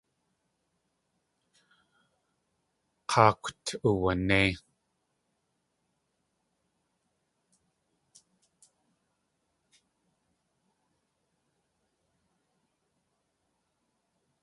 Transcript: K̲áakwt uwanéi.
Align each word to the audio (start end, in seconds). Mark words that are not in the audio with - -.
K̲áakwt 3.09 3.65
uwanéi. 3.89 4.51